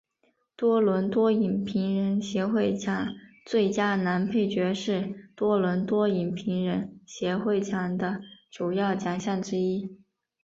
[0.55, 3.07] 多伦多影评人协会奖
[3.45, 8.19] 最佳男配角是多伦多影评人协会奖的
[8.49, 9.95] 主要奖项之一。